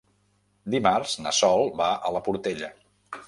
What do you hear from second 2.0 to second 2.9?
a la Portella.